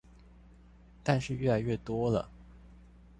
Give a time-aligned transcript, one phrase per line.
[1.03, 2.27] 但是越來越多了